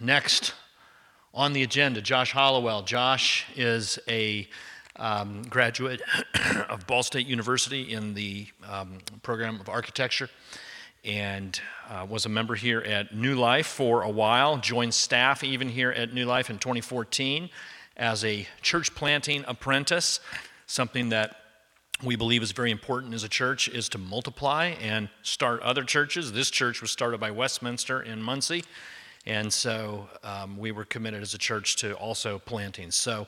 [0.00, 0.52] Next
[1.32, 2.82] on the agenda, Josh Hollowell.
[2.82, 4.46] Josh is a
[4.96, 6.02] um, graduate
[6.68, 10.28] of Ball State University in the um, program of architecture
[11.02, 15.70] and uh, was a member here at New Life for a while, joined staff even
[15.70, 17.48] here at New Life in 2014
[17.96, 20.20] as a church planting apprentice,
[20.66, 21.36] something that
[22.02, 26.32] we believe is very important as a church is to multiply and start other churches.
[26.32, 28.64] This church was started by Westminster in Muncie,
[29.26, 32.90] and so um, we were committed as a church to also planting.
[32.90, 33.26] So,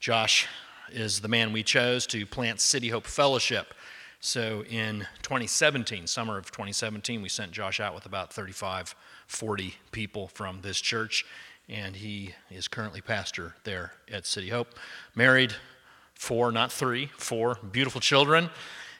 [0.00, 0.46] Josh
[0.90, 3.74] is the man we chose to plant City Hope Fellowship.
[4.20, 8.94] So, in 2017, summer of 2017, we sent Josh out with about 35,
[9.26, 11.24] 40 people from this church,
[11.68, 14.74] and he is currently pastor there at City Hope.
[15.14, 15.54] Married,
[16.14, 18.50] four, not three, four beautiful children.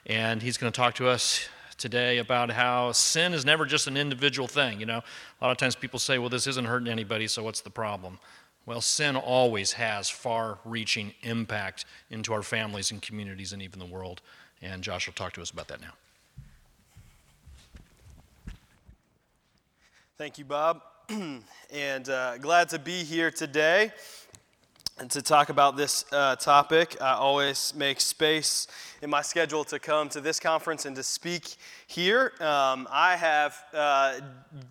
[0.06, 1.48] And he's going to talk to us
[1.78, 4.80] today about how sin is never just an individual thing.
[4.80, 4.98] You know,
[5.40, 8.18] a lot of times people say, well, this isn't hurting anybody, so what's the problem?
[8.66, 13.86] Well, sin always has far reaching impact into our families and communities and even the
[13.86, 14.20] world.
[14.60, 15.94] And Josh will talk to us about that now.
[20.18, 20.82] Thank you, Bob.
[21.72, 23.92] and uh, glad to be here today
[25.00, 26.96] and to talk about this uh, topic.
[27.00, 28.66] I always make space
[29.00, 32.32] in my schedule to come to this conference and to speak here.
[32.40, 34.20] Um, I have uh,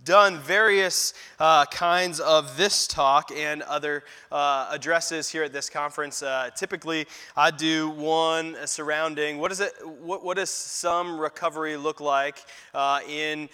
[0.04, 6.22] done various uh, kinds of this talk and other uh, addresses here at this conference.
[6.22, 9.74] Uh, typically, I do one surrounding what is it?
[10.02, 13.48] What, what does some recovery look like uh, in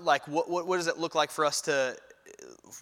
[0.00, 1.96] like what, what, what does it look like for us to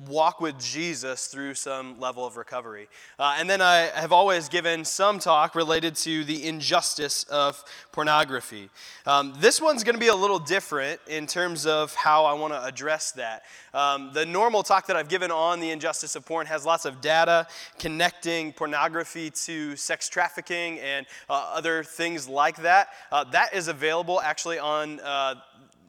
[0.08, 2.88] walk with Jesus through some level of recovery.
[3.18, 8.70] Uh, and then I have always given some talk related to the injustice of pornography.
[9.06, 12.52] Um, this one's going to be a little different in terms of how I want
[12.52, 13.42] to address that.
[13.74, 17.00] Um, the normal talk that I've given on the injustice of porn has lots of
[17.00, 17.46] data
[17.78, 22.88] connecting pornography to sex trafficking and uh, other things like that.
[23.10, 25.34] Uh, that is available actually on uh,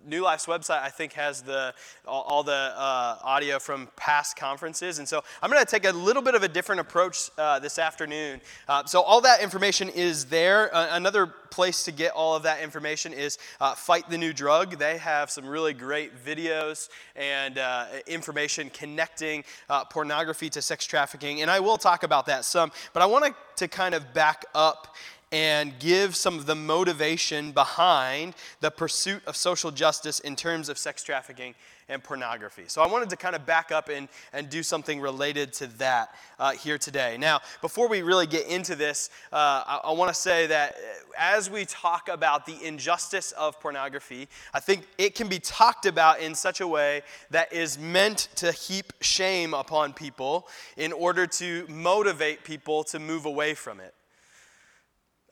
[0.05, 1.73] New Life's website, I think, has the,
[2.05, 4.99] all, all the uh, audio from past conferences.
[4.99, 7.79] And so I'm going to take a little bit of a different approach uh, this
[7.79, 8.41] afternoon.
[8.67, 10.69] Uh, so all that information is there.
[10.73, 14.79] another place to get all of that information is uh, Fight the New Drug.
[14.79, 21.43] They have some really great videos and uh, information connecting uh, pornography to sex trafficking.
[21.43, 24.95] And I will talk about that some, but I want to kind of back up
[25.33, 30.77] and give some of the motivation behind the pursuit of social justice in terms of
[30.77, 31.55] sex trafficking
[31.89, 32.65] and pornography.
[32.67, 36.13] So I wanted to kind of back up and, and do something related to that
[36.37, 37.17] uh, here today.
[37.17, 40.75] Now, before we really get into this, uh, I, I want to say that
[41.17, 46.19] as we talk about the injustice of pornography, I think it can be talked about
[46.19, 47.01] in such a way
[47.31, 53.25] that is meant to heap shame upon people in order to motivate people to move
[53.25, 53.95] away from it.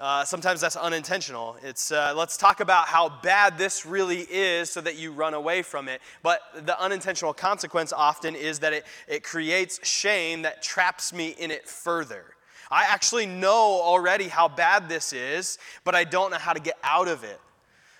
[0.01, 1.55] Uh, sometimes that's unintentional.
[1.61, 5.61] It's uh, let's talk about how bad this really is so that you run away
[5.61, 6.01] from it.
[6.23, 11.51] But the unintentional consequence often is that it, it creates shame that traps me in
[11.51, 12.23] it further.
[12.71, 16.79] I actually know already how bad this is, but I don't know how to get
[16.83, 17.39] out of it.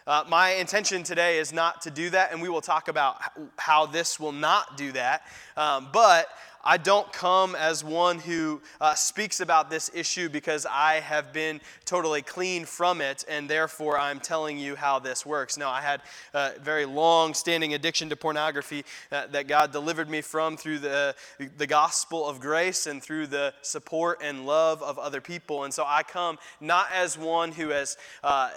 [0.07, 3.17] Uh, my intention today is not to do that, and we will talk about
[3.57, 5.21] how this will not do that.
[5.55, 6.29] Um, but
[6.63, 11.59] I don't come as one who uh, speaks about this issue because I have been
[11.85, 15.57] totally clean from it and therefore I'm telling you how this works.
[15.57, 16.01] No, I had
[16.33, 21.15] a very long standing addiction to pornography uh, that God delivered me from through the,
[21.57, 25.63] the gospel of grace and through the support and love of other people.
[25.63, 28.51] And so I come not as one who has uh,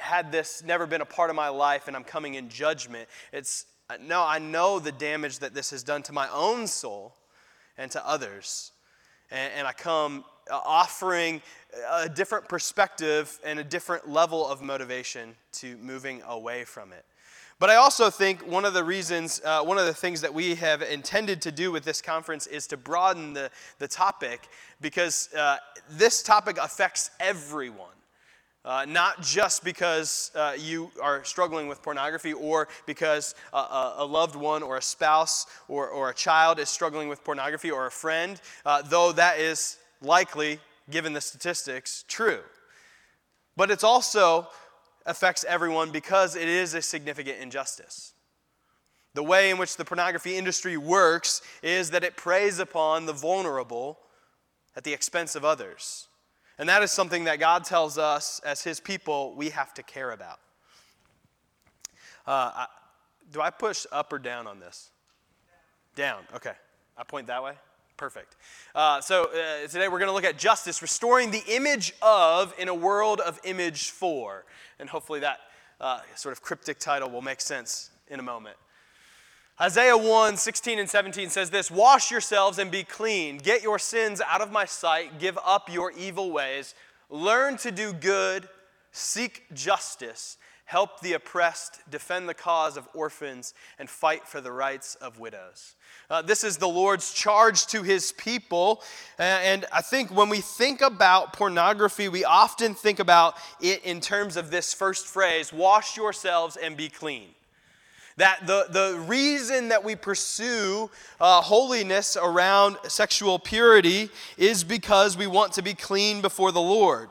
[0.00, 3.08] had this never been a part of my life and I'm coming in judgment.
[3.32, 3.66] It's
[4.02, 7.14] no, I know the damage that this has done to my own soul
[7.78, 8.72] and to others.
[9.30, 11.40] And, and I come uh, offering
[11.90, 17.04] a different perspective and a different level of motivation to moving away from it.
[17.60, 20.54] But I also think one of the reasons, uh, one of the things that we
[20.54, 24.48] have intended to do with this conference is to broaden the, the topic
[24.80, 25.56] because uh,
[25.90, 27.97] this topic affects everyone.
[28.68, 34.36] Uh, not just because uh, you are struggling with pornography or because a, a, loved
[34.36, 38.42] one or a spouse or, or a child is struggling with pornography or a friend,
[38.66, 40.58] uh, though that is likely,
[40.90, 42.40] given the statistics, true.
[43.56, 44.48] But it also
[45.06, 48.12] affects everyone because it is a significant injustice.
[49.14, 53.98] The way in which the pornography industry works is that it preys upon the vulnerable
[54.76, 56.07] at the expense of others.
[56.58, 60.10] And that is something that God tells us as His people we have to care
[60.10, 60.40] about.
[62.26, 62.66] Uh, I,
[63.30, 64.90] do I push up or down on this?
[65.94, 66.22] Down.
[66.34, 66.52] Okay.
[66.96, 67.52] I point that way?
[67.96, 68.36] Perfect.
[68.74, 72.68] Uh, so uh, today we're going to look at justice, restoring the image of in
[72.68, 74.44] a world of image for.
[74.78, 75.38] And hopefully that
[75.80, 78.56] uh, sort of cryptic title will make sense in a moment.
[79.60, 83.38] Isaiah 1 16 and 17 says this Wash yourselves and be clean.
[83.38, 85.18] Get your sins out of my sight.
[85.18, 86.76] Give up your evil ways.
[87.10, 88.48] Learn to do good.
[88.92, 90.36] Seek justice.
[90.64, 91.80] Help the oppressed.
[91.90, 93.52] Defend the cause of orphans.
[93.80, 95.74] And fight for the rights of widows.
[96.08, 98.80] Uh, this is the Lord's charge to his people.
[99.18, 104.36] And I think when we think about pornography, we often think about it in terms
[104.36, 107.30] of this first phrase wash yourselves and be clean.
[108.18, 115.28] That the, the reason that we pursue uh, holiness around sexual purity is because we
[115.28, 117.10] want to be clean before the Lord.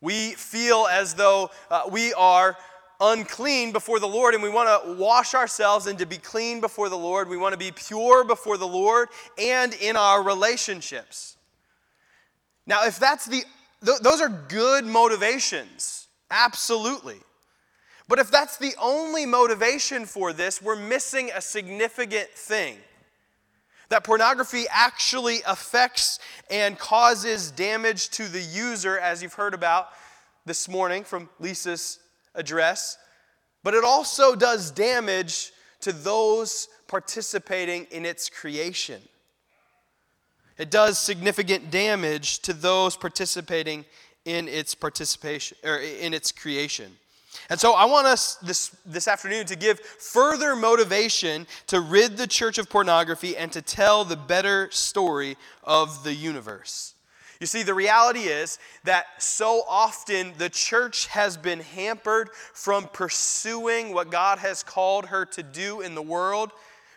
[0.00, 2.56] We feel as though uh, we are
[3.00, 6.88] unclean before the Lord and we want to wash ourselves and to be clean before
[6.88, 7.28] the Lord.
[7.28, 9.08] We want to be pure before the Lord
[9.38, 11.36] and in our relationships.
[12.64, 13.42] Now, if that's the,
[13.84, 17.16] th- those are good motivations, absolutely.
[18.10, 22.76] But if that's the only motivation for this, we're missing a significant thing.
[23.88, 26.18] That pornography actually affects
[26.50, 29.90] and causes damage to the user, as you've heard about
[30.44, 32.00] this morning from Lisa's
[32.34, 32.98] address,
[33.62, 35.52] but it also does damage
[35.82, 39.00] to those participating in its creation.
[40.58, 43.84] It does significant damage to those participating
[44.24, 46.96] in its participation or in its creation.
[47.48, 52.26] And so I want us this, this afternoon to give further motivation to rid the
[52.26, 56.94] church of pornography and to tell the better story of the universe.
[57.40, 63.94] You see, the reality is that so often the church has been hampered from pursuing
[63.94, 66.52] what God has called her to do in the world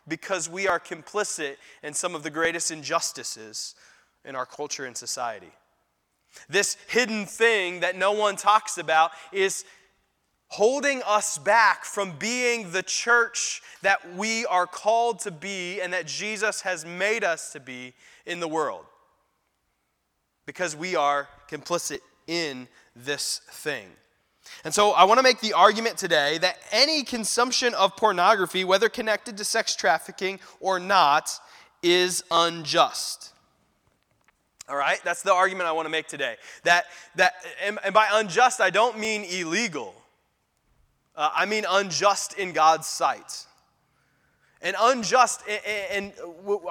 [0.06, 3.75] because we are complicit in some of the greatest injustices
[4.25, 5.51] in our culture and society.
[6.50, 9.63] This hidden thing that no one talks about is
[10.54, 16.06] holding us back from being the church that we are called to be and that
[16.06, 17.92] Jesus has made us to be
[18.28, 18.86] in the world.
[20.46, 23.88] Because we are complicit in this thing.
[24.64, 28.90] And so I want to make the argument today that any consumption of pornography, whether
[28.90, 31.32] connected to sex trafficking or not,
[31.82, 33.32] is unjust.
[34.70, 35.00] All right?
[35.04, 36.36] That's the argument I want to make today.
[36.64, 36.86] That,
[37.16, 37.34] that,
[37.66, 39.96] and by unjust, I don't mean illegal.
[41.15, 43.45] Uh, I mean unjust in God's sight.
[44.63, 45.42] And unjust,
[45.92, 46.13] and,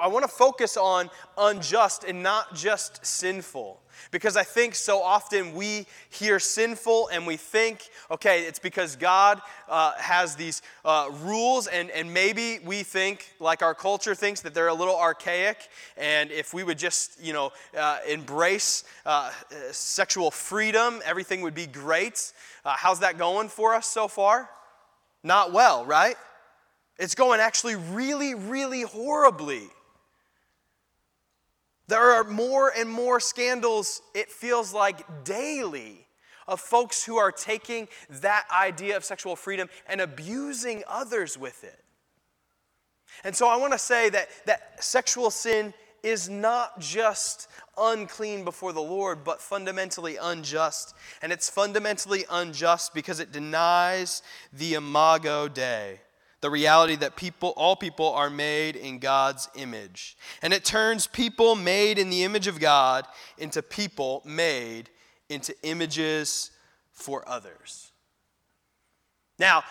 [0.01, 3.79] I want to focus on unjust and not just sinful.
[4.09, 9.39] Because I think so often we hear sinful and we think, okay, it's because God
[9.69, 14.55] uh, has these uh, rules, and, and maybe we think, like our culture thinks, that
[14.55, 15.69] they're a little archaic.
[15.95, 19.31] And if we would just, you know, uh, embrace uh,
[19.71, 22.33] sexual freedom, everything would be great.
[22.65, 24.49] Uh, how's that going for us so far?
[25.23, 26.15] Not well, right?
[26.97, 29.63] It's going actually really, really horribly.
[31.87, 36.07] There are more and more scandals, it feels like daily,
[36.47, 41.79] of folks who are taking that idea of sexual freedom and abusing others with it.
[43.23, 48.73] And so I want to say that, that sexual sin is not just unclean before
[48.73, 50.93] the Lord, but fundamentally unjust.
[51.21, 56.01] And it's fundamentally unjust because it denies the imago Dei
[56.43, 60.17] the reality that people all people are made in God's image.
[60.41, 63.07] And it turns people made in the image of God
[63.37, 64.89] into people made
[65.29, 66.51] into images
[66.91, 67.93] for others.
[69.39, 69.63] Now,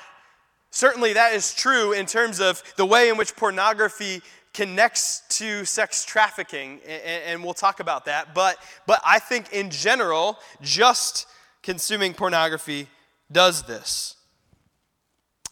[0.70, 4.22] certainly that is true in terms of the way in which pornography
[4.54, 6.80] connects to sex trafficking,
[7.26, 8.34] and, we'll talk about that.
[8.34, 11.26] But, but I think in general, just
[11.62, 12.88] consuming pornography
[13.30, 14.16] does this.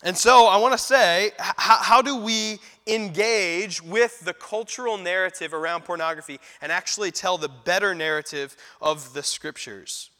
[0.02, 5.52] And so I want to say, how, how do we engage with the cultural narrative
[5.52, 10.11] around pornography and actually tell the better narrative of the scriptures?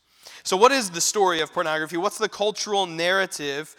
[0.43, 1.97] So, what is the story of pornography?
[1.97, 3.75] What's the cultural narrative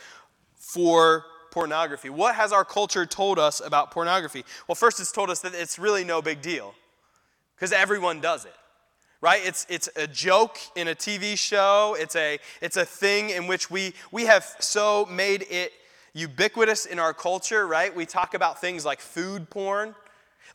[0.57, 2.09] for pornography?
[2.09, 4.43] What has our culture told us about pornography?
[4.67, 6.73] Well, first, it's told us that it's really no big deal
[7.55, 8.55] because everyone does it
[9.21, 13.45] right it's, it's a joke in a tv show it's a, it's a thing in
[13.45, 15.71] which we, we have so made it
[16.13, 17.95] ubiquitous in our culture, right?
[17.95, 19.95] We talk about things like food porn.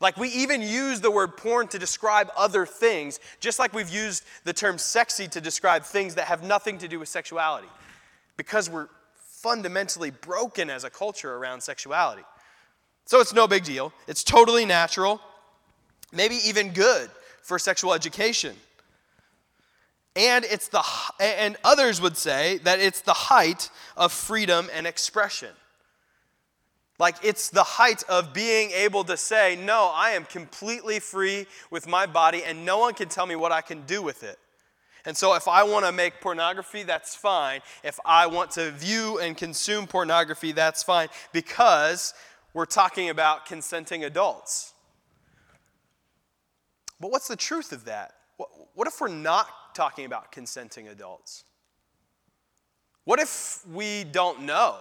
[0.01, 4.25] Like we even use the word porn to describe other things, just like we've used
[4.45, 7.69] the term sexy to describe things that have nothing to do with sexuality.
[8.37, 8.89] Because we're
[9.37, 12.23] fundamentally broken as a culture around sexuality.
[13.05, 13.93] So it's no big deal.
[14.09, 15.21] It's totally natural,
[16.13, 17.11] maybe even good
[17.43, 18.57] for sexual education.
[20.17, 20.83] And it's the
[21.21, 25.51] and others would say that it's the height of freedom and expression.
[26.99, 31.87] Like it's the height of being able to say, "No, I am completely free with
[31.87, 34.39] my body and no one can tell me what I can do with it."
[35.07, 37.61] And so, if I want to make pornography, that's fine.
[37.85, 42.13] If I want to view and consume pornography, that's fine because
[42.53, 44.75] we're talking about consenting adults.
[46.99, 48.15] But what's the truth of that?
[48.75, 51.45] What if we're not talking about consenting adults?
[53.05, 54.77] What if we don't know?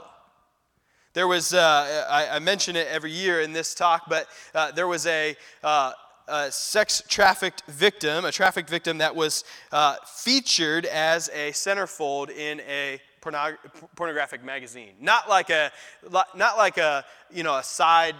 [1.14, 4.88] There was, uh, I, I, mention it every year in this talk, but uh, there
[4.88, 5.94] was a, uh,
[6.28, 12.62] a sex trafficked victim, a trafficked victim that was uh, featured as a centerfold in
[12.62, 13.58] a pornog-
[13.96, 14.94] pornographic magazine.
[15.00, 15.72] Not like a,
[16.12, 18.16] not like a, you know, a side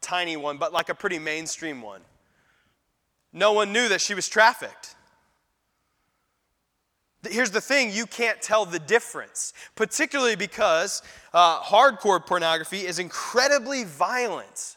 [0.00, 2.00] tiny one, but like a pretty mainstream one.
[3.32, 4.94] No one knew that she was trafficked.
[7.28, 13.84] Here's the thing you can't tell the difference, particularly because uh, hardcore pornography is incredibly
[13.84, 14.76] violent.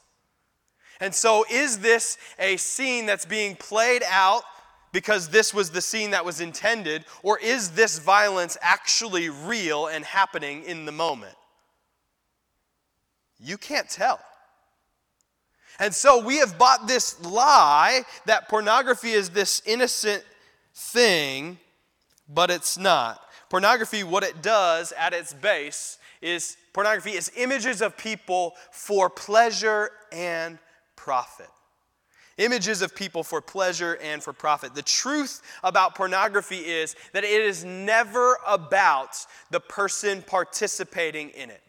[1.00, 4.44] And so, is this a scene that's being played out
[4.92, 10.04] because this was the scene that was intended, or is this violence actually real and
[10.04, 11.36] happening in the moment?
[13.39, 14.20] You can't tell.
[15.80, 20.24] And so, we have bought this lie that pornography is this innocent
[20.74, 21.60] thing,
[22.27, 23.22] but it's not.
[23.50, 29.92] Pornography, what it does at its base, is pornography is images of people for pleasure
[30.12, 30.58] and
[31.08, 31.48] profit.
[32.38, 34.76] Images of people for pleasure and for profit.
[34.76, 41.62] The truth about pornography is that it is never about the person participating in it.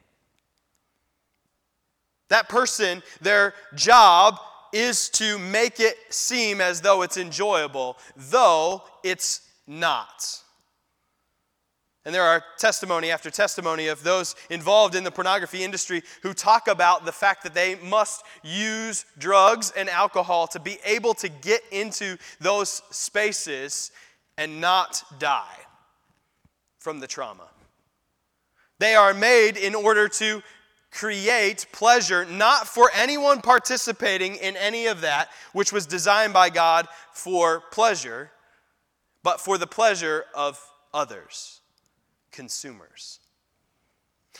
[2.30, 4.40] That person, their job
[4.72, 10.42] is to make it seem as though it's enjoyable, though it's not.
[12.08, 16.66] And there are testimony after testimony of those involved in the pornography industry who talk
[16.66, 21.60] about the fact that they must use drugs and alcohol to be able to get
[21.70, 23.90] into those spaces
[24.38, 25.58] and not die
[26.78, 27.50] from the trauma.
[28.78, 30.42] They are made in order to
[30.90, 36.88] create pleasure, not for anyone participating in any of that, which was designed by God
[37.12, 38.30] for pleasure,
[39.22, 40.58] but for the pleasure of
[40.94, 41.60] others
[42.38, 43.18] consumers.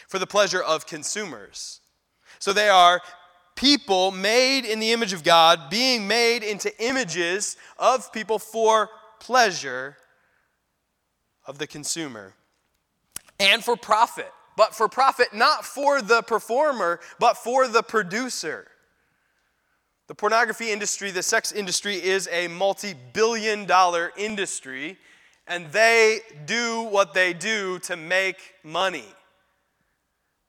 [0.06, 1.80] For the pleasure of consumers.
[2.38, 3.00] So they are
[3.56, 8.88] people made in the image of God, being made into images of people for
[9.18, 9.96] pleasure
[11.44, 12.34] of the consumer
[13.40, 14.30] and for profit.
[14.56, 18.68] But for profit, not for the performer, but for the producer.
[20.06, 24.98] The pornography industry, the sex industry, is a multi billion dollar industry
[25.48, 29.04] and they do what they do to make money.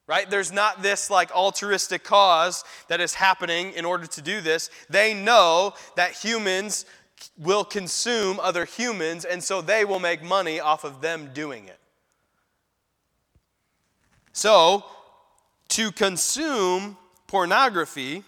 [0.08, 0.30] Right?
[0.30, 4.70] There's not this like altruistic cause that is happening in order to do this.
[4.90, 6.86] They know that humans
[7.38, 11.80] will consume other humans, and so they will make money off of them doing it.
[14.32, 14.86] So,
[15.70, 18.24] to consume pornography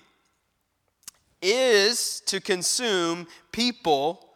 [1.42, 4.30] is to consume people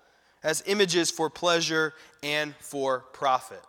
[0.43, 1.93] as images for pleasure
[2.25, 3.61] and for profit.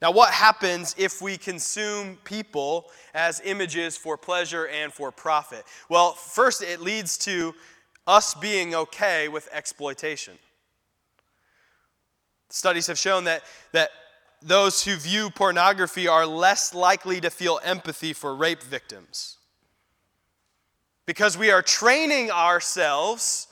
[0.00, 5.64] Now, what happens if we consume people as images for pleasure and for profit?
[5.90, 7.54] Well, first, it leads to
[8.06, 10.38] us being okay with exploitation.
[12.48, 13.90] Studies have shown that, that
[14.40, 19.36] those who view pornography are less likely to feel empathy for rape victims.
[21.04, 23.48] Because we are training ourselves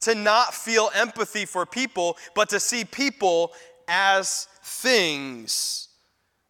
[0.00, 3.52] to not feel empathy for people, but to see people
[3.88, 5.88] as things,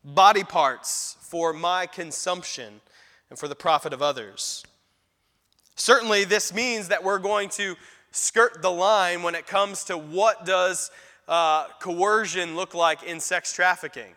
[0.04, 2.80] body parts for my consumption
[3.30, 4.64] and for the profit of others.
[5.76, 7.76] Certainly, this means that we're going to
[8.10, 10.90] skirt the line when it comes to what does
[11.28, 14.14] uh, coercion look like in sex trafficking.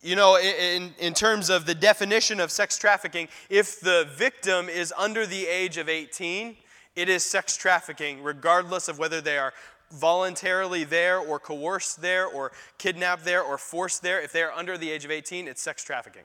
[0.00, 4.94] You know, in, in terms of the definition of sex trafficking, if the victim is
[4.96, 6.56] under the age of 18,
[6.96, 9.52] it is sex trafficking, regardless of whether they are
[9.92, 14.20] voluntarily there or coerced there or kidnapped there or forced there.
[14.20, 16.24] If they are under the age of 18, it's sex trafficking.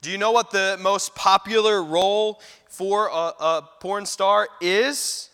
[0.00, 5.30] Do you know what the most popular role for a, a porn star is?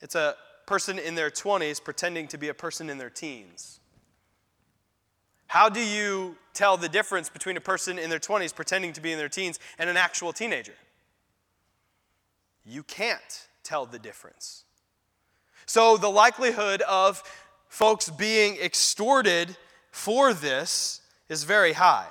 [0.00, 0.36] It's a
[0.66, 3.80] person in their 20s pretending to be a person in their teens.
[5.48, 9.12] How do you tell the difference between a person in their 20s pretending to be
[9.12, 10.74] in their teens and an actual teenager?
[12.64, 14.64] You can't tell the difference.
[15.66, 17.22] So, the likelihood of
[17.68, 19.56] folks being extorted
[19.90, 22.08] for this is very high.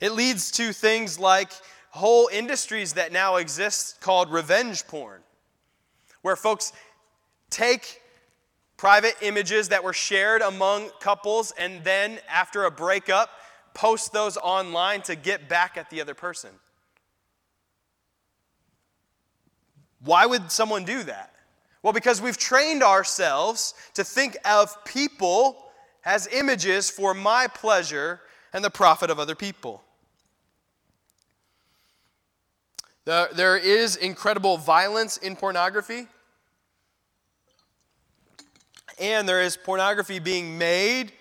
[0.00, 1.50] It leads to things like
[1.90, 5.20] whole industries that now exist called revenge porn,
[6.22, 6.72] where folks
[7.50, 8.00] take
[8.76, 13.30] private images that were shared among couples and then, after a breakup,
[13.74, 16.50] post those online to get back at the other person.
[20.04, 21.32] Why would someone do that?
[21.82, 25.64] Well, because we've trained ourselves to think of people
[26.04, 28.20] as images for my pleasure
[28.52, 29.82] and the profit of other people.
[33.04, 36.08] There is incredible violence in pornography.
[38.98, 41.12] And there is pornography being made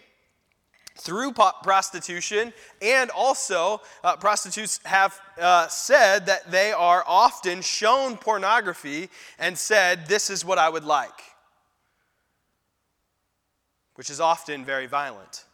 [0.96, 9.10] through prostitution, and also uh, prostitutes have uh, said that they are often shown pornography
[9.40, 11.22] and said, This is what I would like,
[13.96, 15.46] which is often very violent.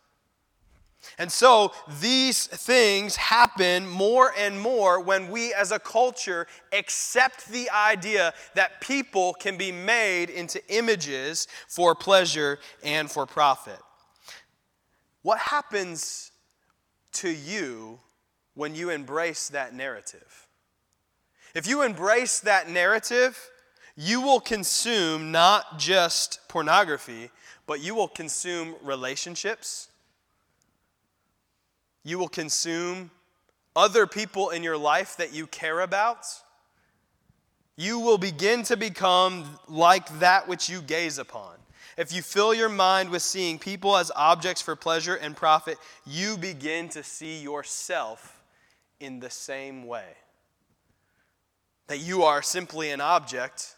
[1.17, 7.69] And so these things happen more and more when we as a culture accept the
[7.69, 13.79] idea that people can be made into images for pleasure and for profit.
[15.21, 16.31] What happens
[17.13, 17.99] to you
[18.53, 20.47] when you embrace that narrative?
[21.53, 23.49] If you embrace that narrative,
[23.95, 27.31] you will consume not just pornography,
[27.67, 29.89] but you will consume relationships.
[32.03, 33.11] You will consume
[33.75, 36.25] other people in your life that you care about.
[37.75, 41.55] You will begin to become like that which you gaze upon.
[41.99, 46.37] If you fill your mind with seeing people as objects for pleasure and profit, you
[46.37, 48.41] begin to see yourself
[49.01, 50.05] in the same way.
[51.87, 53.75] That you are simply an object,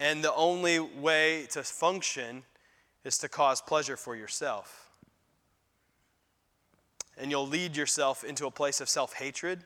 [0.00, 2.42] and the only way to function
[3.04, 4.90] is to cause pleasure for yourself.
[7.16, 9.60] And you'll lead yourself into a place of self hatred,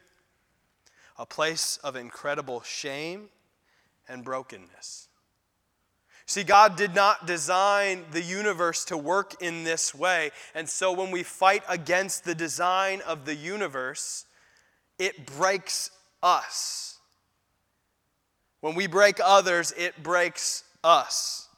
[1.19, 3.31] a place of incredible shame
[4.07, 5.09] and brokenness.
[6.27, 10.31] See, God did not design the universe to work in this way.
[10.55, 14.25] And so when we fight against the design of the universe,
[14.99, 15.91] it breaks
[16.23, 16.99] us.
[18.61, 21.49] When we break others, it breaks us.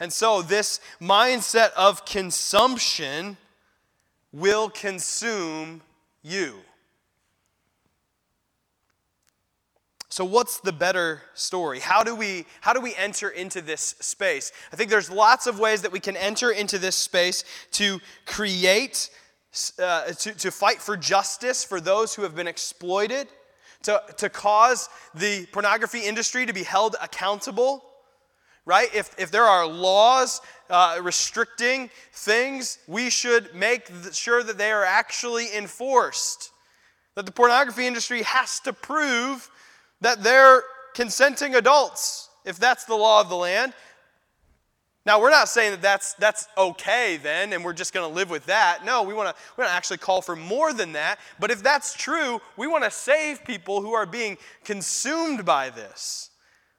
[0.00, 3.36] And so this mindset of consumption
[4.32, 5.82] will consume
[6.22, 6.56] you.
[10.18, 11.78] So what's the better story?
[11.78, 14.50] How do we how do we enter into this space?
[14.72, 19.10] I think there's lots of ways that we can enter into this space to create
[19.80, 23.28] uh, to, to fight for justice for those who have been exploited,
[23.84, 27.84] to, to cause the pornography industry to be held accountable,
[28.66, 28.92] right?
[28.92, 34.84] If, if there are laws uh, restricting things, we should make sure that they are
[34.84, 36.50] actually enforced.
[37.14, 39.48] That the pornography industry has to prove
[40.00, 40.62] that they're
[40.94, 43.72] consenting adults, if that's the law of the land.
[45.06, 48.28] Now, we're not saying that that's, that's okay then, and we're just going to live
[48.28, 48.84] with that.
[48.84, 51.18] No, we want to we wanna actually call for more than that.
[51.40, 56.30] But if that's true, we want to save people who are being consumed by this.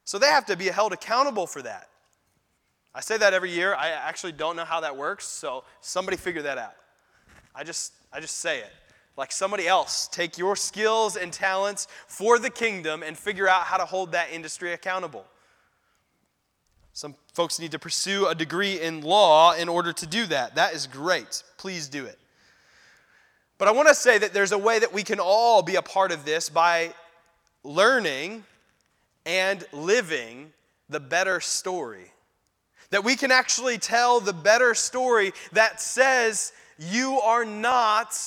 [0.04, 1.88] So they have to be held accountable for that.
[2.94, 3.74] I say that every year.
[3.74, 6.74] I actually don't know how that works, so somebody figure that out.
[7.54, 8.72] I just, I just say it
[9.20, 10.08] like somebody else.
[10.08, 14.32] Take your skills and talents for the kingdom and figure out how to hold that
[14.32, 15.26] industry accountable.
[16.94, 20.54] Some folks need to pursue a degree in law in order to do that.
[20.54, 21.42] That is great.
[21.58, 22.18] Please do it.
[23.58, 25.82] But I want to say that there's a way that we can all be a
[25.82, 26.94] part of this by
[27.62, 28.42] learning
[29.26, 30.50] and living
[30.88, 32.10] the better story.
[32.88, 38.18] That we can actually tell the better story that says you are not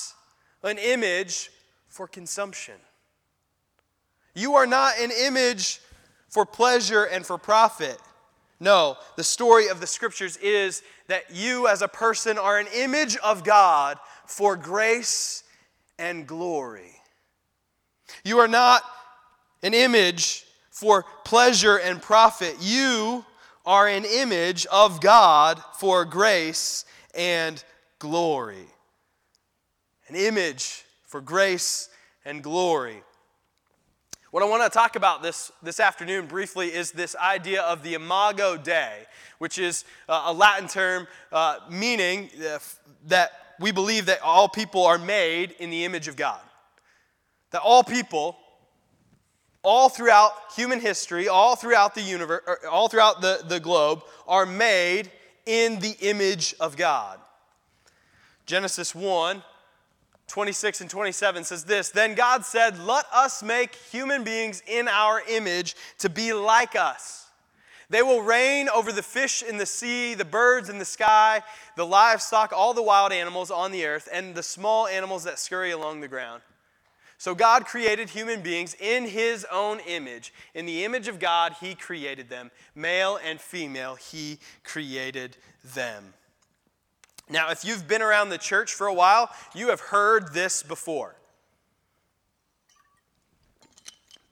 [0.64, 1.50] an image
[1.88, 2.74] for consumption.
[4.34, 5.80] You are not an image
[6.28, 7.98] for pleasure and for profit.
[8.58, 13.16] No, the story of the scriptures is that you as a person are an image
[13.18, 15.44] of God for grace
[15.98, 16.96] and glory.
[18.24, 18.82] You are not
[19.62, 22.56] an image for pleasure and profit.
[22.60, 23.24] You
[23.66, 27.62] are an image of God for grace and
[27.98, 28.66] glory
[30.08, 31.88] an image for grace
[32.24, 33.02] and glory.
[34.30, 37.94] What I want to talk about this, this afternoon briefly is this idea of the
[37.94, 39.06] Imago Dei,
[39.38, 42.58] which is uh, a Latin term uh, meaning uh,
[43.06, 46.40] that we believe that all people are made in the image of God.
[47.52, 48.36] That all people,
[49.62, 55.12] all throughout human history, all throughout the universe, all throughout the, the globe, are made
[55.46, 57.20] in the image of God.
[58.46, 59.42] Genesis 1
[60.28, 65.22] 26 and 27 says this Then God said, Let us make human beings in our
[65.28, 67.24] image to be like us.
[67.90, 71.42] They will reign over the fish in the sea, the birds in the sky,
[71.76, 75.70] the livestock, all the wild animals on the earth, and the small animals that scurry
[75.70, 76.42] along the ground.
[77.18, 80.32] So God created human beings in his own image.
[80.54, 82.50] In the image of God, he created them.
[82.74, 85.36] Male and female, he created
[85.74, 86.14] them.
[87.28, 91.14] Now, if you've been around the church for a while, you have heard this before.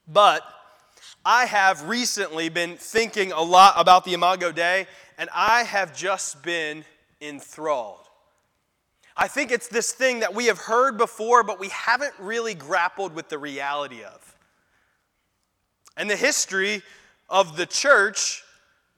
[0.06, 0.42] But
[1.24, 6.42] I have recently been thinking a lot about the Imago Dei, and I have just
[6.42, 6.84] been
[7.20, 7.98] enthralled.
[9.16, 13.14] I think it's this thing that we have heard before, but we haven't really grappled
[13.14, 14.36] with the reality of.
[15.96, 16.82] And the history
[17.28, 18.41] of the church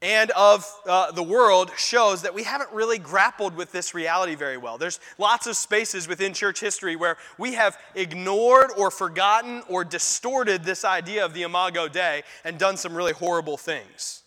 [0.04, 4.58] and of uh, the world shows that we haven't really grappled with this reality very
[4.58, 4.76] well.
[4.76, 10.62] There's lots of spaces within church history where we have ignored or forgotten or distorted
[10.62, 14.24] this idea of the Imago Dei and done some really horrible things.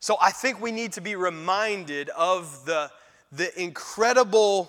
[0.00, 2.90] So I think we need to be reminded of the,
[3.30, 4.68] the incredible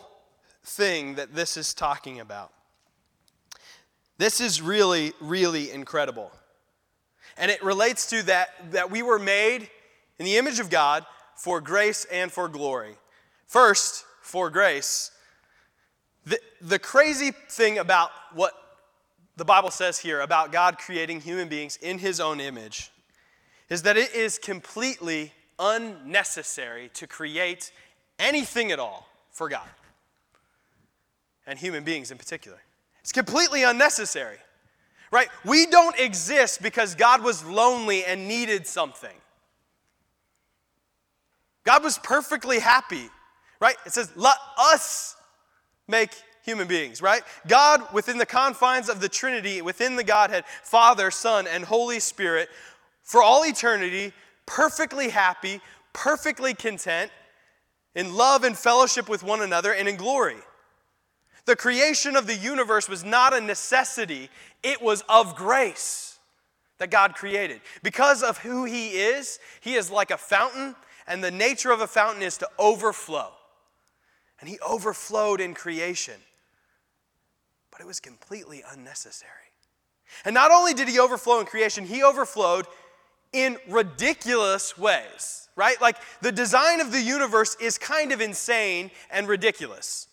[0.64, 2.52] thing that this is talking about.
[4.20, 6.32] This is really, really incredible.
[7.38, 9.70] And it relates to that, that we were made
[10.20, 12.96] in the image of God for grace and for glory.
[13.48, 15.12] First, for grace.
[16.26, 18.54] The, the crazy thing about what
[19.38, 22.92] the Bible says here about God creating human beings in his own image
[23.70, 27.72] is that it is completely unnecessary to create
[28.20, 29.68] anything at all for God
[31.48, 32.62] and human beings in particular.
[33.00, 34.38] It's completely unnecessary
[35.12, 35.28] right?
[35.46, 39.16] We don't exist because God was lonely and needed something.
[41.64, 43.10] God was perfectly happy,
[43.60, 43.76] right?
[43.86, 45.16] It says, let us
[45.88, 46.12] make
[46.44, 47.22] human beings, right?
[47.48, 52.50] God, within the confines of the Trinity, within the Godhead, Father, Son, and Holy Spirit,
[53.04, 54.14] for all eternity,
[54.46, 55.62] perfectly happy,
[55.94, 57.12] perfectly content,
[57.94, 60.38] in love and fellowship with one another, and in glory.
[61.46, 64.30] The creation of the universe was not a necessity,
[64.64, 66.20] it was of grace
[66.78, 67.62] that God created.
[67.84, 70.76] Because of who He is, He is like a fountain,
[71.08, 73.32] and the nature of a fountain is to overflow.
[74.40, 76.20] And He overflowed in creation,
[77.72, 79.32] but it was completely unnecessary.
[80.26, 82.66] And not only did He overflow in creation, He overflowed
[83.34, 85.80] in ridiculous ways, right?
[85.82, 90.08] Like the design of the universe is kind of insane and ridiculous.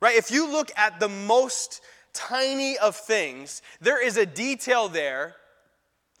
[0.00, 0.16] Right?
[0.16, 1.82] If you look at the most
[2.12, 5.34] tiny of things, there is a detail there.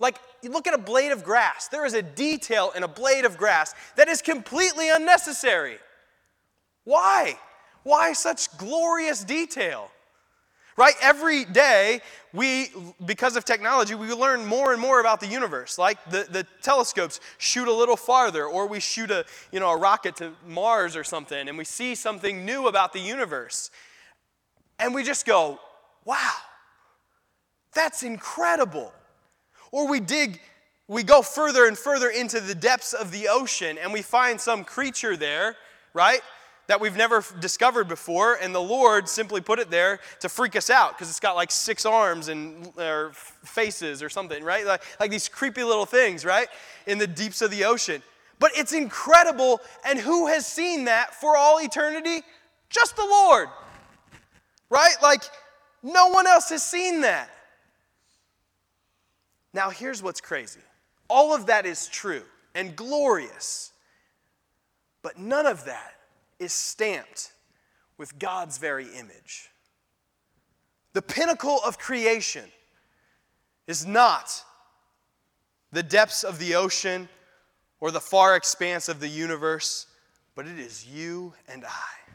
[0.00, 3.24] Like, you look at a blade of grass, there is a detail in a blade
[3.24, 5.78] of grass that is completely unnecessary.
[6.84, 7.38] Why?
[7.82, 9.90] Why such glorious detail?
[10.78, 10.94] Right?
[11.02, 12.00] Every day,
[12.32, 12.70] we,
[13.04, 15.76] because of technology, we learn more and more about the universe.
[15.76, 19.76] Like the, the telescopes shoot a little farther, or we shoot a, you know, a
[19.76, 23.72] rocket to Mars or something, and we see something new about the universe.
[24.78, 25.58] And we just go,
[26.04, 26.34] wow,
[27.74, 28.92] that's incredible.
[29.72, 30.40] Or we dig,
[30.86, 34.62] we go further and further into the depths of the ocean, and we find some
[34.62, 35.56] creature there,
[35.92, 36.20] right?
[36.68, 40.68] That we've never discovered before, and the Lord simply put it there to freak us
[40.68, 44.66] out because it's got like six arms and or faces or something, right?
[44.66, 46.46] Like, like these creepy little things, right?
[46.86, 48.02] In the deeps of the ocean.
[48.38, 52.22] But it's incredible, and who has seen that for all eternity?
[52.68, 53.48] Just the Lord,
[54.68, 54.94] right?
[55.02, 55.22] Like,
[55.82, 57.30] no one else has seen that.
[59.54, 60.60] Now, here's what's crazy
[61.08, 62.22] all of that is true
[62.54, 63.72] and glorious,
[65.00, 65.97] but none of that
[66.38, 67.32] is stamped
[67.96, 69.50] with God's very image.
[70.92, 72.44] The pinnacle of creation
[73.66, 74.42] is not
[75.72, 77.08] the depths of the ocean
[77.80, 79.86] or the far expanse of the universe,
[80.34, 82.12] but it is you and I.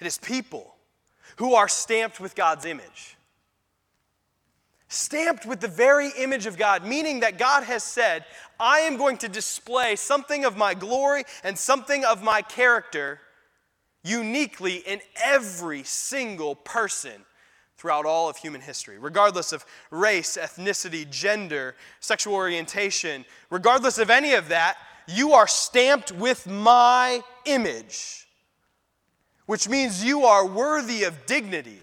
[0.00, 0.74] It is people
[1.36, 3.16] who are stamped with God's image.
[4.88, 8.24] Stamped with the very image of God, meaning that God has said,
[8.58, 13.20] I am going to display something of my glory and something of my character
[14.02, 17.24] uniquely in every single person
[17.76, 24.34] throughout all of human history, regardless of race, ethnicity, gender, sexual orientation, regardless of any
[24.34, 28.26] of that, you are stamped with my image,
[29.46, 31.80] which means you are worthy of dignity.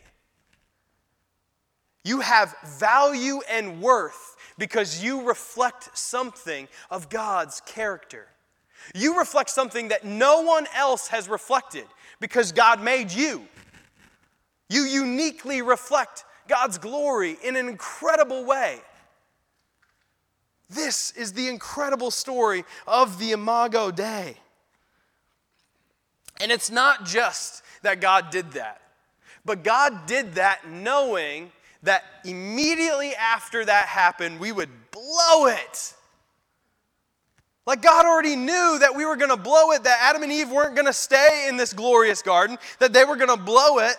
[2.03, 8.27] You have value and worth because you reflect something of God's character.
[8.95, 11.85] You reflect something that no one else has reflected
[12.19, 13.45] because God made you.
[14.69, 18.79] You uniquely reflect God's glory in an incredible way.
[20.69, 24.37] This is the incredible story of the Imago Dei.
[26.39, 28.81] And it's not just that God did that,
[29.43, 31.51] but God did that knowing
[31.83, 35.93] that immediately after that happened, we would blow it.
[37.65, 40.49] Like God already knew that we were going to blow it, that Adam and Eve
[40.49, 43.95] weren't going to stay in this glorious garden, that they were going to blow it,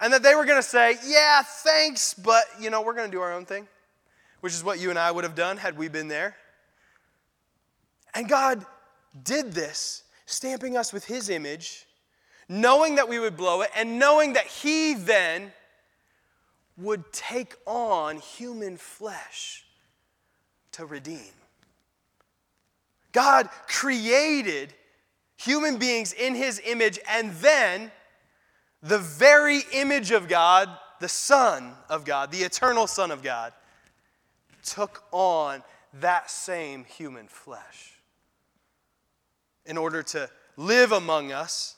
[0.00, 3.16] and that they were going to say, Yeah, thanks, but you know, we're going to
[3.16, 3.68] do our own thing,
[4.40, 6.36] which is what you and I would have done had we been there.
[8.14, 8.64] And God
[9.22, 11.86] did this, stamping us with His image,
[12.48, 15.52] knowing that we would blow it, and knowing that He then
[16.78, 19.64] would take on human flesh
[20.72, 21.32] to redeem.
[23.12, 24.72] God created
[25.36, 27.90] human beings in his image, and then
[28.82, 30.68] the very image of God,
[31.00, 33.52] the Son of God, the eternal Son of God,
[34.62, 35.62] took on
[35.94, 37.98] that same human flesh
[39.66, 41.77] in order to live among us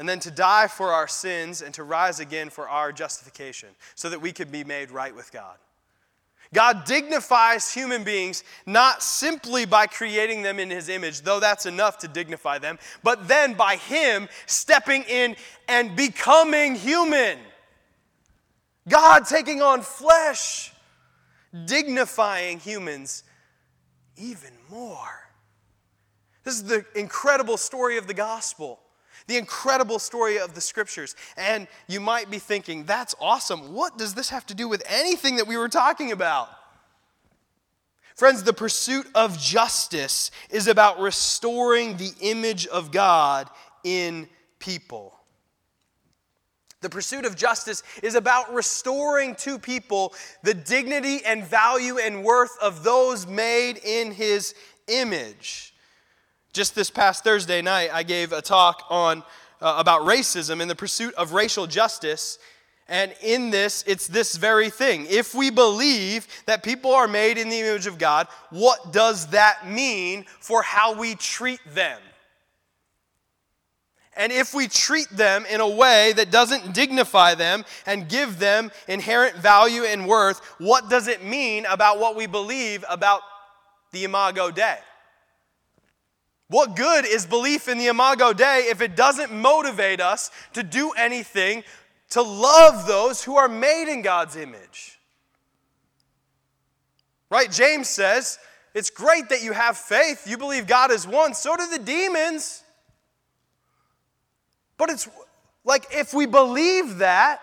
[0.00, 4.08] and then to die for our sins and to rise again for our justification so
[4.08, 5.58] that we could be made right with God.
[6.54, 11.98] God dignifies human beings not simply by creating them in his image, though that's enough
[11.98, 15.36] to dignify them, but then by him stepping in
[15.68, 17.36] and becoming human.
[18.88, 20.72] God taking on flesh,
[21.66, 23.22] dignifying humans
[24.16, 25.28] even more.
[26.42, 28.80] This is the incredible story of the gospel
[29.30, 31.14] the incredible story of the scriptures.
[31.36, 33.72] And you might be thinking, that's awesome.
[33.72, 36.48] What does this have to do with anything that we were talking about?
[38.16, 43.48] Friends, the pursuit of justice is about restoring the image of God
[43.84, 45.14] in people.
[46.80, 50.12] The pursuit of justice is about restoring to people
[50.42, 54.56] the dignity and value and worth of those made in his
[54.88, 55.72] image.
[56.52, 59.22] Just this past Thursday night, I gave a talk on
[59.60, 62.38] uh, about racism and the pursuit of racial justice.
[62.88, 65.06] And in this, it's this very thing.
[65.08, 69.68] If we believe that people are made in the image of God, what does that
[69.68, 72.00] mean for how we treat them?
[74.16, 78.72] And if we treat them in a way that doesn't dignify them and give them
[78.88, 83.20] inherent value and worth, what does it mean about what we believe about
[83.92, 84.78] the Imago Dei?
[86.50, 90.90] What good is belief in the Imago Dei if it doesn't motivate us to do
[90.90, 91.62] anything
[92.10, 94.98] to love those who are made in God's image?
[97.30, 97.48] Right?
[97.48, 98.40] James says,
[98.74, 100.26] it's great that you have faith.
[100.26, 101.34] You believe God is one.
[101.34, 102.64] So do the demons.
[104.76, 105.08] But it's
[105.64, 107.40] like if we believe that,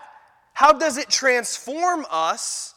[0.52, 2.74] how does it transform us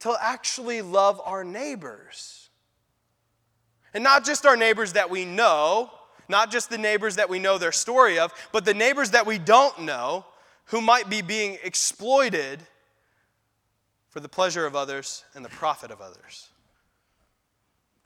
[0.00, 2.39] to actually love our neighbors?
[3.94, 5.90] And not just our neighbors that we know,
[6.28, 9.38] not just the neighbors that we know their story of, but the neighbors that we
[9.38, 10.24] don't know
[10.66, 12.60] who might be being exploited
[14.08, 16.48] for the pleasure of others and the profit of others.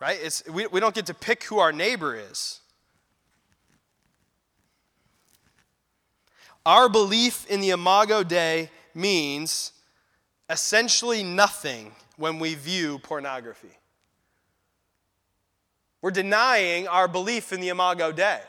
[0.00, 0.18] Right?
[0.22, 2.60] It's, we, we don't get to pick who our neighbor is.
[6.66, 9.72] Our belief in the Imago Dei means
[10.48, 13.76] essentially nothing when we view pornography.
[16.04, 18.40] We're denying our belief in the Imago Dei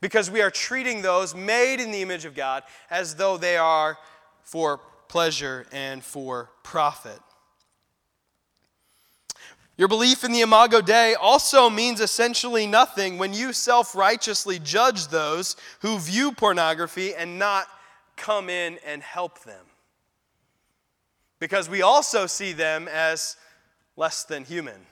[0.00, 3.96] because we are treating those made in the image of God as though they are
[4.42, 7.20] for pleasure and for profit.
[9.76, 15.06] Your belief in the Imago Dei also means essentially nothing when you self righteously judge
[15.06, 17.68] those who view pornography and not
[18.16, 19.66] come in and help them.
[21.38, 23.36] Because we also see them as
[23.96, 24.84] less than human.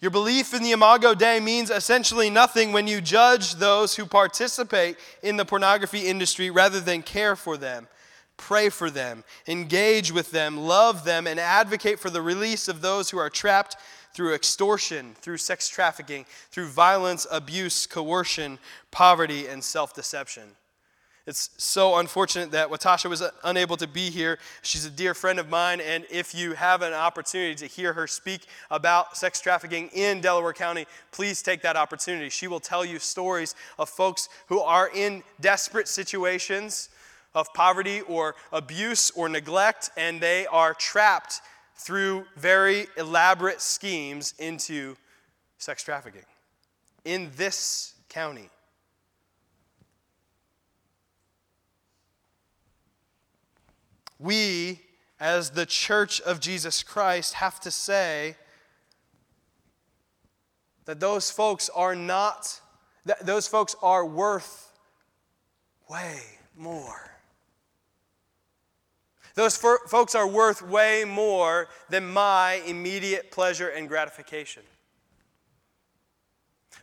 [0.00, 4.96] Your belief in the Imago Dei means essentially nothing when you judge those who participate
[5.22, 7.86] in the pornography industry rather than care for them,
[8.38, 13.10] pray for them, engage with them, love them, and advocate for the release of those
[13.10, 13.76] who are trapped
[14.14, 18.58] through extortion, through sex trafficking, through violence, abuse, coercion,
[18.90, 20.44] poverty, and self deception.
[21.26, 24.38] It's so unfortunate that Watasha was uh, unable to be here.
[24.62, 28.06] She's a dear friend of mine, and if you have an opportunity to hear her
[28.06, 32.30] speak about sex trafficking in Delaware County, please take that opportunity.
[32.30, 36.88] She will tell you stories of folks who are in desperate situations
[37.34, 41.42] of poverty or abuse or neglect, and they are trapped
[41.76, 44.96] through very elaborate schemes into
[45.58, 46.24] sex trafficking
[47.04, 48.48] in this county.
[54.20, 54.80] We,
[55.18, 58.36] as the church of Jesus Christ, have to say
[60.84, 62.60] that those folks are not,
[63.06, 64.72] that those folks are worth
[65.88, 66.20] way
[66.56, 67.10] more.
[69.34, 74.62] Those folks are worth way more than my immediate pleasure and gratification.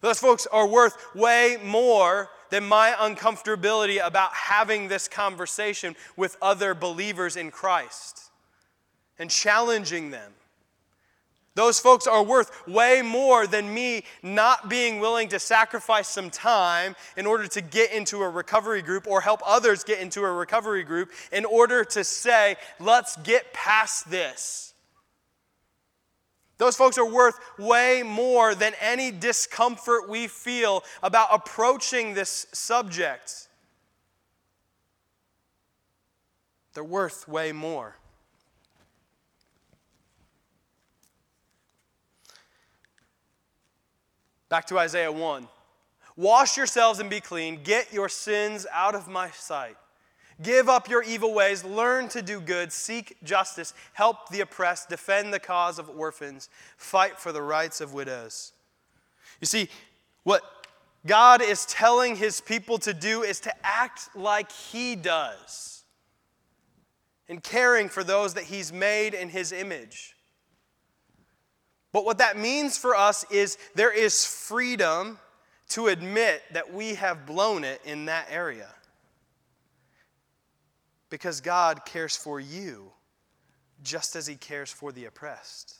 [0.02, 6.73] Those folks are worth way more than my uncomfortability about having this conversation with other
[6.73, 8.31] believers in Christ
[9.19, 10.33] and challenging them.
[11.57, 16.95] Those folks are worth way more than me not being willing to sacrifice some time
[17.17, 20.83] in order to get into a recovery group or help others get into a recovery
[20.83, 24.75] group in order to say, let's get past this.
[26.58, 33.48] Those folks are worth way more than any discomfort we feel about approaching this subject.
[36.74, 37.96] They're worth way more.
[44.50, 45.48] Back to Isaiah 1.
[46.15, 47.62] Wash yourselves and be clean.
[47.63, 49.76] Get your sins out of my sight.
[50.41, 55.34] Give up your evil ways, learn to do good, seek justice, help the oppressed, defend
[55.34, 58.54] the cause of orphans, fight for the rights of widows.
[59.41, 59.67] You see,
[60.23, 60.43] what
[61.08, 65.84] God is telling his people to do is to act like he does
[67.28, 70.15] in caring for those that he's made in his image.
[71.91, 75.17] But what that means for us is there is freedom
[75.69, 78.67] to admit that we have blown it in that area
[81.10, 82.91] because God cares for you
[83.84, 85.76] just as He cares for the oppressed.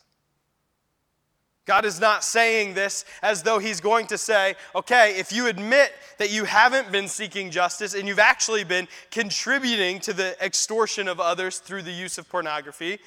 [1.66, 5.94] God is not saying this as though He's going to say, okay, if you admit
[6.18, 11.20] that you haven't been seeking justice and you've actually been contributing to the extortion of
[11.20, 13.00] others through the use of pornography,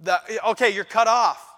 [0.00, 1.54] that, okay, you're cut off.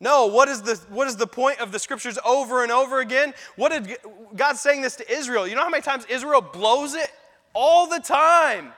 [0.00, 3.34] No, what is, the, what is the point of the scriptures over and over again?
[3.56, 3.96] What did
[4.34, 5.46] God saying this to Israel?
[5.46, 7.10] You know how many times Israel blows it?
[7.54, 8.72] All the time.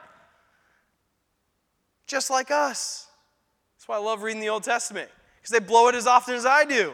[2.07, 3.09] Just like us.
[3.77, 6.47] That's why I love reading the Old Testament, because they blow it as often as
[6.47, 6.93] I do.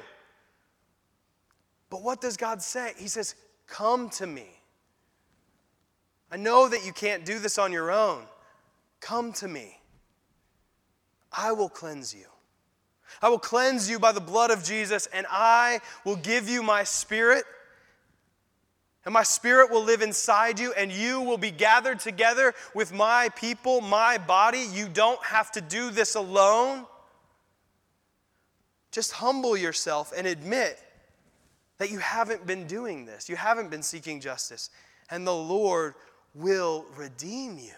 [1.90, 2.92] But what does God say?
[2.96, 3.34] He says,
[3.66, 4.46] Come to me.
[6.30, 8.22] I know that you can't do this on your own.
[9.00, 9.78] Come to me.
[11.30, 12.26] I will cleanse you.
[13.20, 16.84] I will cleanse you by the blood of Jesus, and I will give you my
[16.84, 17.44] spirit
[19.04, 23.30] and my spirit will live inside you, and you will be gathered together with my
[23.30, 24.64] people, my body.
[24.72, 26.86] You don't have to do this alone.
[28.92, 30.78] Just humble yourself and admit
[31.78, 33.28] that you haven't been doing this.
[33.28, 34.70] You haven't been seeking justice.
[35.10, 35.94] And the Lord
[36.34, 37.72] will redeem you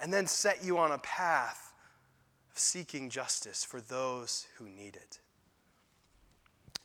[0.00, 1.72] and then set you on a path
[2.52, 5.18] of seeking justice for those who need it.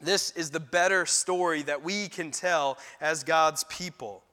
[0.01, 4.23] This is the better story that we can tell as God's people.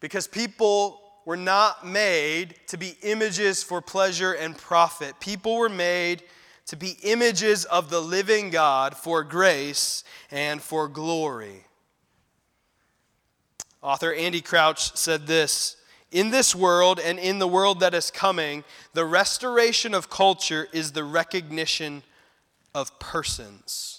[0.00, 5.18] Because people were not made to be images for pleasure and profit.
[5.20, 6.22] People were made
[6.66, 11.64] to be images of the living God for grace and for glory.
[13.82, 15.76] Author Andy Crouch said this
[16.10, 20.92] In this world and in the world that is coming, the restoration of culture is
[20.92, 22.02] the recognition
[22.74, 23.95] of persons.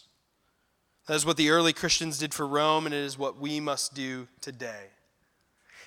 [1.08, 3.94] That is what the early Christians did for Rome, and it is what we must
[3.94, 4.88] do today.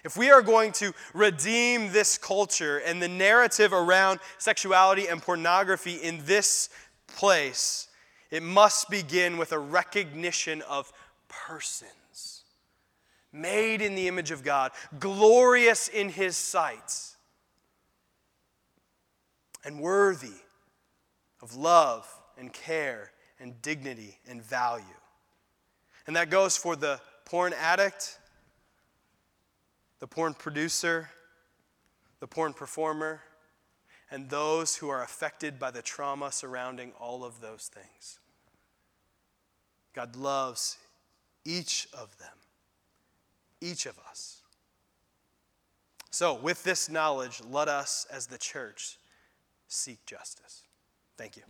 [0.02, 5.96] If we are going to redeem this culture and the narrative around sexuality and pornography
[5.96, 6.70] in this
[7.06, 7.88] place,
[8.30, 10.90] it must begin with a recognition of
[11.28, 12.44] persons
[13.32, 17.14] made in the image of God, glorious in His sight,
[19.64, 20.40] and worthy
[21.42, 24.84] of love and care and dignity and value.
[26.06, 28.18] And that goes for the porn addict,
[29.98, 31.10] the porn producer,
[32.20, 33.22] the porn performer,
[34.10, 38.18] and those who are affected by the trauma surrounding all of those things.
[39.92, 40.78] God loves
[41.44, 42.40] each of them
[43.60, 44.42] each of us.
[46.10, 48.98] So, with this knowledge, let us as the church
[49.68, 50.62] seek justice.
[51.16, 51.42] Thank you.